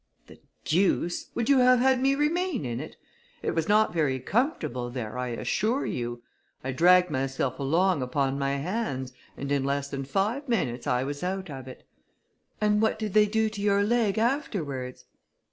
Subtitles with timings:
[0.25, 1.29] "The deuce!
[1.35, 2.95] would you have had me remain in it?
[3.43, 6.23] It was not very comfortable there, I assure you.
[6.63, 11.21] I dragged myself along upon my hands, and in less than five minutes I was
[11.21, 11.85] out of it."
[12.59, 15.05] "And what did they do to your leg afterwards?"